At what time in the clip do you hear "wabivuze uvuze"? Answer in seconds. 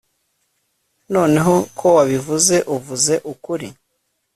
1.97-3.13